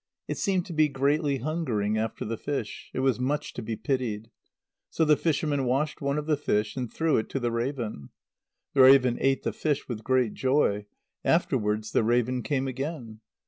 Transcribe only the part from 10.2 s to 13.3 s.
joy. Afterwards the raven came again.